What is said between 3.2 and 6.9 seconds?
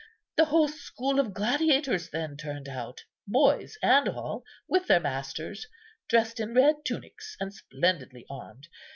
boys and all, with their masters, dressed in red